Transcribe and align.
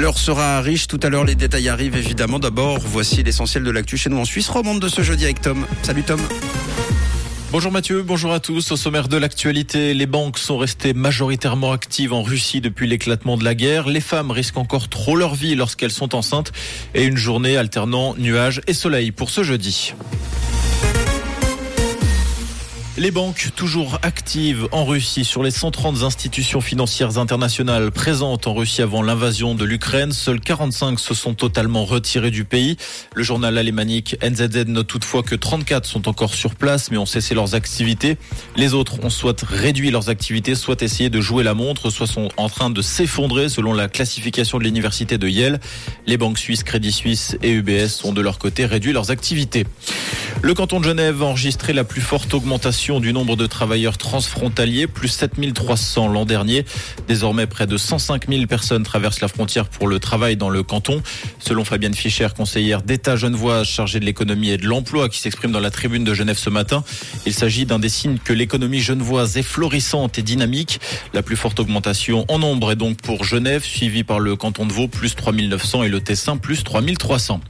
L'heure 0.00 0.16
sera 0.16 0.62
riche. 0.62 0.86
Tout 0.86 0.98
à 1.02 1.10
l'heure, 1.10 1.24
les 1.24 1.34
détails 1.34 1.68
arrivent 1.68 1.96
évidemment. 1.96 2.38
D'abord, 2.38 2.78
voici 2.78 3.22
l'essentiel 3.22 3.64
de 3.64 3.70
l'actu 3.70 3.98
chez 3.98 4.08
nous 4.08 4.16
en 4.16 4.24
Suisse 4.24 4.48
romande 4.48 4.80
de 4.80 4.88
ce 4.88 5.02
jeudi 5.02 5.24
avec 5.24 5.42
Tom. 5.42 5.66
Salut 5.82 6.02
Tom. 6.04 6.18
Bonjour 7.52 7.70
Mathieu, 7.70 8.02
bonjour 8.02 8.32
à 8.32 8.40
tous. 8.40 8.72
Au 8.72 8.76
sommaire 8.76 9.08
de 9.08 9.18
l'actualité, 9.18 9.92
les 9.92 10.06
banques 10.06 10.38
sont 10.38 10.56
restées 10.56 10.94
majoritairement 10.94 11.72
actives 11.72 12.14
en 12.14 12.22
Russie 12.22 12.62
depuis 12.62 12.86
l'éclatement 12.86 13.36
de 13.36 13.44
la 13.44 13.54
guerre. 13.54 13.88
Les 13.88 14.00
femmes 14.00 14.30
risquent 14.30 14.56
encore 14.56 14.88
trop 14.88 15.16
leur 15.16 15.34
vie 15.34 15.54
lorsqu'elles 15.54 15.90
sont 15.90 16.14
enceintes 16.14 16.52
et 16.94 17.04
une 17.04 17.18
journée 17.18 17.58
alternant 17.58 18.14
nuages 18.16 18.62
et 18.66 18.72
soleil 18.72 19.10
pour 19.10 19.28
ce 19.28 19.42
jeudi. 19.42 19.92
Les 22.96 23.12
banques 23.12 23.50
toujours 23.54 24.00
actives 24.02 24.66
en 24.72 24.84
Russie 24.84 25.24
sur 25.24 25.44
les 25.44 25.52
130 25.52 26.02
institutions 26.02 26.60
financières 26.60 27.18
internationales 27.18 27.92
présentes 27.92 28.48
en 28.48 28.52
Russie 28.52 28.82
avant 28.82 29.00
l'invasion 29.00 29.54
de 29.54 29.64
l'Ukraine, 29.64 30.10
seuls 30.10 30.40
45 30.40 30.98
se 30.98 31.14
sont 31.14 31.34
totalement 31.34 31.84
retirés 31.84 32.32
du 32.32 32.44
pays. 32.44 32.76
Le 33.14 33.22
journal 33.22 33.58
alémanique 33.58 34.16
NZZ 34.22 34.66
note 34.66 34.88
toutefois 34.88 35.22
que 35.22 35.36
34 35.36 35.86
sont 35.86 36.08
encore 36.08 36.34
sur 36.34 36.56
place 36.56 36.90
mais 36.90 36.98
ont 36.98 37.06
cessé 37.06 37.32
leurs 37.32 37.54
activités. 37.54 38.18
Les 38.56 38.74
autres 38.74 39.02
ont 39.04 39.10
soit 39.10 39.40
réduit 39.40 39.92
leurs 39.92 40.08
activités, 40.08 40.56
soit 40.56 40.82
essayé 40.82 41.10
de 41.10 41.20
jouer 41.20 41.44
la 41.44 41.54
montre, 41.54 41.90
soit 41.90 42.08
sont 42.08 42.28
en 42.36 42.48
train 42.48 42.70
de 42.70 42.82
s'effondrer 42.82 43.48
selon 43.48 43.72
la 43.72 43.88
classification 43.88 44.58
de 44.58 44.64
l'université 44.64 45.16
de 45.16 45.28
Yale. 45.28 45.60
Les 46.06 46.16
banques 46.16 46.38
suisses 46.38 46.64
Crédit 46.64 46.92
Suisse 46.92 47.38
et 47.40 47.52
UBS 47.52 48.04
ont 48.04 48.12
de 48.12 48.20
leur 48.20 48.38
côté 48.38 48.66
réduit 48.66 48.92
leurs 48.92 49.12
activités. 49.12 49.64
Le 50.42 50.54
canton 50.54 50.80
de 50.80 50.84
Genève 50.84 51.22
a 51.22 51.26
enregistré 51.26 51.72
la 51.72 51.84
plus 51.84 52.00
forte 52.00 52.32
augmentation 52.32 52.79
du 52.80 53.12
nombre 53.12 53.36
de 53.36 53.46
travailleurs 53.46 53.98
transfrontaliers, 53.98 54.86
plus 54.86 55.08
7300 55.08 56.08
l'an 56.08 56.24
dernier. 56.24 56.64
Désormais, 57.08 57.46
près 57.46 57.66
de 57.66 57.76
105 57.76 58.26
000 58.26 58.46
personnes 58.46 58.84
traversent 58.84 59.20
la 59.20 59.28
frontière 59.28 59.68
pour 59.68 59.86
le 59.86 59.98
travail 59.98 60.36
dans 60.36 60.48
le 60.48 60.62
canton. 60.62 61.02
Selon 61.40 61.64
Fabienne 61.64 61.92
Fischer, 61.92 62.28
conseillère 62.34 62.80
d'État 62.80 63.16
genevoise 63.16 63.66
chargée 63.66 64.00
de 64.00 64.06
l'économie 64.06 64.48
et 64.48 64.56
de 64.56 64.66
l'emploi, 64.66 65.10
qui 65.10 65.18
s'exprime 65.18 65.52
dans 65.52 65.60
la 65.60 65.70
tribune 65.70 66.04
de 66.04 66.14
Genève 66.14 66.38
ce 66.38 66.48
matin, 66.48 66.82
il 67.26 67.34
s'agit 67.34 67.66
d'un 67.66 67.78
des 67.78 67.90
signes 67.90 68.16
que 68.16 68.32
l'économie 68.32 68.80
genevoise 68.80 69.36
est 69.36 69.42
florissante 69.42 70.18
et 70.18 70.22
dynamique. 70.22 70.80
La 71.12 71.22
plus 71.22 71.36
forte 71.36 71.60
augmentation 71.60 72.24
en 72.28 72.38
nombre 72.38 72.72
est 72.72 72.76
donc 72.76 72.96
pour 73.02 73.24
Genève, 73.24 73.62
suivie 73.62 74.04
par 74.04 74.20
le 74.20 74.36
canton 74.36 74.64
de 74.64 74.72
Vaud, 74.72 74.88
plus 74.88 75.14
3900 75.14 75.82
et 75.82 75.88
le 75.90 76.00
Tessin, 76.00 76.38
plus 76.38 76.64
3300. 76.64 77.42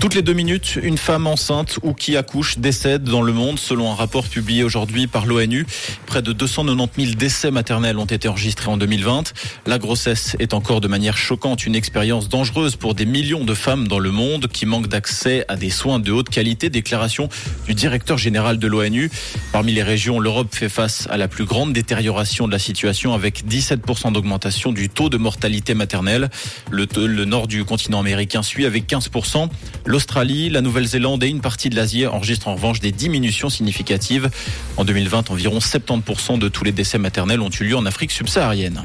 Toutes 0.00 0.14
les 0.14 0.22
deux 0.22 0.34
minutes, 0.34 0.78
une 0.82 0.98
femme 0.98 1.26
enceinte 1.26 1.78
ou 1.82 1.94
qui 1.94 2.16
accouche 2.16 2.58
décède 2.58 3.04
dans 3.04 3.22
le 3.22 3.32
monde, 3.32 3.58
selon 3.58 3.90
un 3.90 3.94
rapport 3.94 4.28
publié 4.28 4.62
aujourd'hui 4.62 5.06
par 5.06 5.24
l'ONU. 5.24 5.66
Près 6.06 6.20
de 6.20 6.32
290 6.32 7.04
000 7.06 7.16
décès 7.16 7.50
maternels 7.50 7.98
ont 7.98 8.04
été 8.04 8.28
enregistrés 8.28 8.70
en 8.70 8.76
2020. 8.76 9.32
La 9.66 9.78
grossesse 9.78 10.36
est 10.40 10.52
encore 10.52 10.82
de 10.82 10.88
manière 10.88 11.16
choquante 11.16 11.64
une 11.64 11.74
expérience 11.74 12.28
dangereuse 12.28 12.76
pour 12.76 12.94
des 12.94 13.06
millions 13.06 13.44
de 13.44 13.54
femmes 13.54 13.88
dans 13.88 13.98
le 13.98 14.10
monde 14.10 14.48
qui 14.48 14.66
manquent 14.66 14.88
d'accès 14.88 15.46
à 15.48 15.56
des 15.56 15.70
soins 15.70 15.98
de 15.98 16.12
haute 16.12 16.28
qualité. 16.28 16.68
Déclaration 16.68 17.30
du 17.66 17.74
directeur 17.74 18.18
général 18.18 18.58
de 18.58 18.66
l'ONU. 18.66 19.10
Parmi 19.52 19.72
les 19.72 19.82
régions, 19.82 20.20
l'Europe 20.20 20.48
fait 20.50 20.68
face 20.68 21.06
à 21.10 21.16
la 21.16 21.28
plus 21.28 21.44
grande 21.44 21.72
détérioration 21.72 22.46
de 22.46 22.52
la 22.52 22.58
situation 22.58 23.14
avec 23.14 23.46
17% 23.46 24.12
d'augmentation 24.12 24.72
du 24.72 24.90
taux 24.90 25.08
de 25.08 25.16
mortalité 25.16 25.72
maternelle. 25.72 26.28
Le, 26.70 26.86
le 27.06 27.24
nord 27.24 27.46
du 27.46 27.64
continent 27.64 28.00
américain 28.00 28.42
suit 28.42 28.66
avec 28.66 28.86
15%. 28.86 29.48
L'Australie, 29.86 30.48
la 30.48 30.62
Nouvelle-Zélande 30.62 31.22
et 31.24 31.28
une 31.28 31.40
partie 31.40 31.68
de 31.68 31.76
l'Asie 31.76 32.06
enregistrent 32.06 32.48
en 32.48 32.54
revanche 32.54 32.80
des 32.80 32.92
diminutions 32.92 33.50
significatives. 33.50 34.30
En 34.76 34.84
2020, 34.84 35.30
environ 35.30 35.58
70% 35.58 36.38
de 36.38 36.48
tous 36.48 36.64
les 36.64 36.72
décès 36.72 36.98
maternels 36.98 37.40
ont 37.40 37.50
eu 37.50 37.64
lieu 37.64 37.76
en 37.76 37.84
Afrique 37.84 38.10
subsaharienne. 38.10 38.84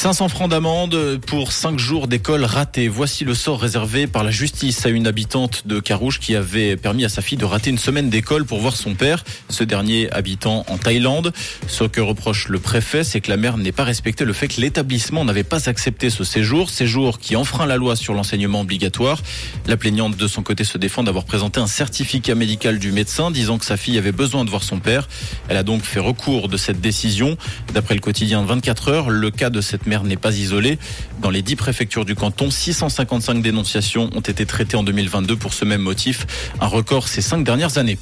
500 0.00 0.28
francs 0.28 0.48
d'amende 0.48 1.20
pour 1.26 1.52
5 1.52 1.78
jours 1.78 2.08
d'école 2.08 2.46
ratés. 2.46 2.88
Voici 2.88 3.26
le 3.26 3.34
sort 3.34 3.60
réservé 3.60 4.06
par 4.06 4.24
la 4.24 4.30
justice 4.30 4.86
à 4.86 4.88
une 4.88 5.06
habitante 5.06 5.66
de 5.66 5.78
Carouge 5.78 6.20
qui 6.20 6.34
avait 6.34 6.78
permis 6.78 7.04
à 7.04 7.10
sa 7.10 7.20
fille 7.20 7.36
de 7.36 7.44
rater 7.44 7.68
une 7.68 7.76
semaine 7.76 8.08
d'école 8.08 8.46
pour 8.46 8.60
voir 8.60 8.76
son 8.76 8.94
père, 8.94 9.22
ce 9.50 9.62
dernier 9.62 10.10
habitant 10.10 10.64
en 10.68 10.78
Thaïlande. 10.78 11.34
Ce 11.66 11.84
que 11.84 12.00
reproche 12.00 12.48
le 12.48 12.58
préfet, 12.58 13.04
c'est 13.04 13.20
que 13.20 13.28
la 13.28 13.36
mère 13.36 13.58
n'ait 13.58 13.72
pas 13.72 13.84
respecté 13.84 14.24
le 14.24 14.32
fait 14.32 14.48
que 14.48 14.62
l'établissement 14.62 15.22
n'avait 15.26 15.44
pas 15.44 15.68
accepté 15.68 16.08
ce 16.08 16.24
séjour, 16.24 16.70
séjour 16.70 17.18
qui 17.18 17.36
enfreint 17.36 17.66
la 17.66 17.76
loi 17.76 17.94
sur 17.94 18.14
l'enseignement 18.14 18.62
obligatoire. 18.62 19.20
La 19.66 19.76
plaignante 19.76 20.16
de 20.16 20.28
son 20.28 20.42
côté 20.42 20.64
se 20.64 20.78
défend 20.78 21.02
d'avoir 21.02 21.26
présenté 21.26 21.60
un 21.60 21.66
certificat 21.66 22.34
médical 22.34 22.78
du 22.78 22.90
médecin 22.90 23.30
disant 23.30 23.58
que 23.58 23.66
sa 23.66 23.76
fille 23.76 23.98
avait 23.98 24.12
besoin 24.12 24.46
de 24.46 24.50
voir 24.50 24.62
son 24.62 24.78
père. 24.78 25.08
Elle 25.50 25.58
a 25.58 25.62
donc 25.62 25.82
fait 25.82 26.00
recours 26.00 26.48
de 26.48 26.56
cette 26.56 26.80
décision. 26.80 27.36
D'après 27.74 27.94
le 27.94 28.00
quotidien 28.00 28.42
24 28.42 28.88
heures, 28.88 29.10
le 29.10 29.30
cas 29.30 29.50
de 29.50 29.60
cette 29.60 29.89
n'est 29.98 30.16
pas 30.16 30.36
isolé. 30.36 30.78
Dans 31.20 31.30
les 31.30 31.42
dix 31.42 31.56
préfectures 31.56 32.04
du 32.04 32.14
canton, 32.14 32.50
655 32.50 33.42
dénonciations 33.42 34.10
ont 34.14 34.20
été 34.20 34.46
traitées 34.46 34.76
en 34.76 34.82
2022 34.82 35.36
pour 35.36 35.52
ce 35.52 35.64
même 35.64 35.82
motif, 35.82 36.26
un 36.60 36.66
record 36.66 37.08
ces 37.08 37.20
cinq 37.20 37.44
dernières 37.44 37.78
années. 37.78 37.98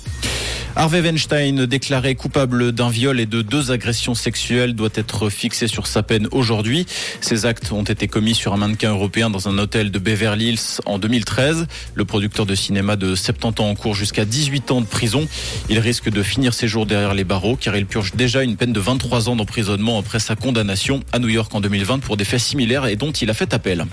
Harvey 0.77 1.01
Weinstein, 1.01 1.67
déclaré 1.67 2.15
coupable 2.15 2.71
d'un 2.71 2.89
viol 2.89 3.19
et 3.19 3.27
de 3.27 3.43
deux 3.43 3.73
agressions 3.73 4.15
sexuelles, 4.15 4.75
doit 4.75 4.91
être 4.95 5.29
fixé 5.29 5.67
sur 5.67 5.89
sa 5.89 6.05
peine 6.05 6.29
aujourd'hui. 6.31 6.87
Ces 7.21 7.47
actes 7.47 7.73
ont 7.73 7.83
été 7.83 8.07
commis 8.07 8.35
sur 8.35 8.53
un 8.53 8.59
mannequin 8.59 8.91
européen 8.91 9.29
dans 9.29 9.49
un 9.49 9.59
hôtel 9.59 9.91
de 9.91 9.99
Beverly 9.99 10.51
Hills 10.51 10.81
en 10.87 10.99
2013. 10.99 11.67
Le 11.95 12.05
producteur 12.05 12.47
de 12.47 12.55
cinéma 12.55 12.95
de 12.95 13.17
70 13.17 13.61
ans 13.61 13.71
en 13.71 13.75
cours 13.75 13.97
jusqu'à 13.97 14.25
18 14.25 14.71
ans 14.71 14.81
de 14.81 14.87
prison. 14.87 15.27
Il 15.69 15.81
risque 15.81 16.11
de 16.11 16.23
finir 16.23 16.55
ses 16.55 16.69
jours 16.69 16.87
derrière 16.87 17.15
les 17.15 17.25
barreaux 17.25 17.57
car 17.57 17.77
il 17.77 17.87
purge 17.87 18.15
déjà 18.15 18.45
une 18.45 18.57
peine 18.57 18.73
de 18.73 18.81
23 18.81 19.29
ans 19.31 19.37
d'emprisonnement 19.37 19.99
après 19.99 20.21
sa 20.21 20.37
condamnation 20.37 21.01
à 21.13 21.19
New 21.19 21.29
York 21.29 21.53
en 21.55 21.61
2020 21.79 22.01
pour 22.01 22.17
des 22.17 22.25
faits 22.25 22.41
similaires 22.41 22.87
et 22.87 22.97
dont 22.97 23.13
il 23.13 23.31
a 23.31 23.35
fait 23.35 23.55
appel. 23.55 23.85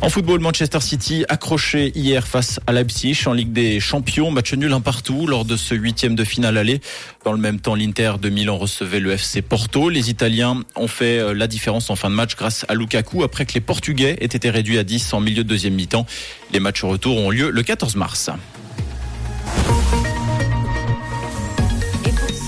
En 0.00 0.08
football, 0.08 0.40
Manchester 0.40 0.80
City 0.80 1.24
accroché 1.28 1.92
hier 1.94 2.26
face 2.26 2.60
à 2.66 2.72
Leipzig 2.72 3.18
en 3.26 3.32
Ligue 3.32 3.52
des 3.52 3.80
Champions. 3.80 4.30
Match 4.30 4.52
nul 4.54 4.72
un 4.72 4.80
partout 4.80 5.26
lors 5.26 5.44
de 5.44 5.56
ce 5.56 5.74
huitième 5.74 6.14
de 6.14 6.24
finale 6.24 6.56
aller. 6.56 6.80
Dans 7.24 7.32
le 7.32 7.38
même 7.38 7.60
temps, 7.60 7.74
l'Inter 7.74 8.14
de 8.20 8.28
Milan 8.28 8.56
recevait 8.56 9.00
le 9.00 9.12
FC 9.12 9.42
Porto. 9.42 9.88
Les 9.88 10.10
Italiens 10.10 10.62
ont 10.76 10.88
fait 10.88 11.18
euh, 11.18 11.34
la 11.34 11.46
différence 11.46 11.90
en 11.90 11.96
fin 11.96 12.10
de 12.10 12.14
match 12.14 12.36
grâce 12.36 12.64
à 12.68 12.74
Lukaku 12.74 13.22
après 13.22 13.46
que 13.46 13.54
les 13.54 13.60
Portugais 13.60 14.16
aient 14.20 14.24
été 14.24 14.50
réduits 14.50 14.78
à 14.78 14.84
10 14.84 15.12
en 15.12 15.20
milieu 15.20 15.44
de 15.44 15.48
deuxième 15.48 15.74
mi-temps. 15.74 16.06
Les 16.52 16.60
matchs 16.60 16.84
retour 16.84 17.18
ont 17.18 17.30
lieu 17.30 17.50
le 17.50 17.62
14 17.62 17.96
mars. 17.96 18.30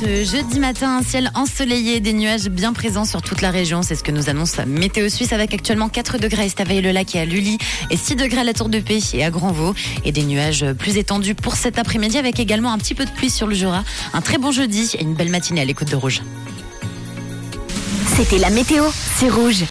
Ce 0.01 0.25
jeudi 0.25 0.61
matin, 0.61 0.99
un 0.99 1.03
ciel 1.03 1.31
ensoleillé, 1.35 2.01
des 2.01 2.13
nuages 2.13 2.49
bien 2.49 2.73
présents 2.73 3.05
sur 3.05 3.23
toute 3.23 3.41
la 3.41 3.51
région. 3.51 3.83
C'est 3.83 3.95
ce 3.95 4.03
que 4.03 4.13
nous 4.13 4.29
annonce 4.29 4.59
météo 4.67 5.09
suisse 5.09 5.33
avec 5.33 5.55
actuellement 5.55 5.89
4 5.89 6.19
degrés 6.19 6.43
à 6.43 6.45
Estavayer-le-Lac 6.45 7.15
et 7.15 7.21
à 7.21 7.25
Lully 7.25 7.57
et 7.91 7.97
6 7.97 8.17
degrés 8.17 8.41
à 8.41 8.45
la 8.45 8.53
Tour 8.53 8.69
de 8.69 8.79
Paix 8.79 8.99
et 9.15 9.25
à 9.25 9.31
Grandvaux 9.31 9.75
et 10.05 10.13
des 10.13 10.25
nuages 10.25 10.67
plus 10.79 10.99
étendus 10.99 11.35
pour 11.35 11.57
cet 11.57 11.79
après-midi 11.79 12.19
avec 12.19 12.39
également 12.39 12.73
un 12.73 12.79
petit 12.79 12.95
peu 12.95 13.05
de 13.05 13.11
pluie 13.11 13.31
sur 13.31 13.47
le 13.47 13.55
Jura. 13.55 13.85
Un 14.13 14.21
très 14.21 14.39
bon 14.39 14.51
jeudi 14.51 14.93
et 14.99 15.03
une 15.03 15.15
belle 15.15 15.31
matinée 15.31 15.63
à 15.63 15.65
l'écoute 15.65 15.91
de 15.91 15.97
Rouge. 15.97 16.21
C'était 18.17 18.39
la 18.39 18.51
météo, 18.51 18.85
c'est 19.17 19.31
Rouge. 19.31 19.65